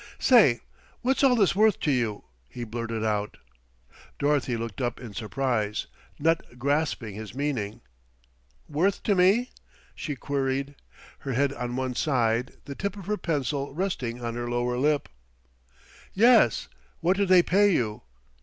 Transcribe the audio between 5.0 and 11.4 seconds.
surprise, not grasping his meaning. "Worth to me?" she queried, her